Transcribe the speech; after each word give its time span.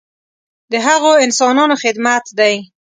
د 0.71 0.73
هغو 0.87 1.11
انسانانو 1.25 1.75
خدمت 1.83 2.25
دی. 2.39 2.55